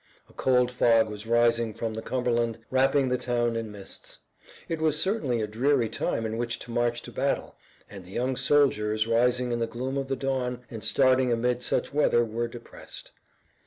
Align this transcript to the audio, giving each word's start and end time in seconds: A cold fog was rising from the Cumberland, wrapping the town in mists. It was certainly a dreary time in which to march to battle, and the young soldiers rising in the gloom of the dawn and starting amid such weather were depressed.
A 0.27 0.33
cold 0.33 0.71
fog 0.71 1.09
was 1.11 1.27
rising 1.27 1.75
from 1.75 1.93
the 1.93 2.01
Cumberland, 2.01 2.57
wrapping 2.71 3.07
the 3.09 3.19
town 3.19 3.55
in 3.55 3.71
mists. 3.71 4.17
It 4.67 4.81
was 4.81 4.99
certainly 4.99 5.43
a 5.43 5.45
dreary 5.45 5.89
time 5.89 6.25
in 6.25 6.37
which 6.37 6.57
to 6.61 6.71
march 6.71 7.03
to 7.03 7.11
battle, 7.11 7.55
and 7.87 8.03
the 8.03 8.09
young 8.09 8.35
soldiers 8.35 9.05
rising 9.05 9.51
in 9.51 9.59
the 9.59 9.67
gloom 9.67 9.99
of 9.99 10.07
the 10.07 10.15
dawn 10.15 10.65
and 10.71 10.83
starting 10.83 11.31
amid 11.31 11.61
such 11.61 11.93
weather 11.93 12.25
were 12.25 12.47
depressed. 12.47 13.11